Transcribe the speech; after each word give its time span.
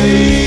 away. 0.00 0.39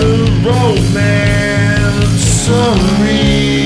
a 0.00 0.06
romance. 0.46 2.22
Sorry. 2.46 3.57